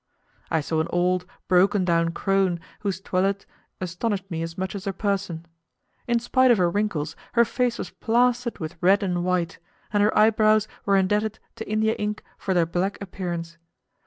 [0.49, 3.45] I saw an old, broken down crone whose toilet
[3.79, 5.45] astonished me as much as her person.
[6.07, 9.59] In spite of her wrinkles, her face was plastered with red and white,
[9.93, 13.59] and her eyebrows were indebted to India ink for their black appearance.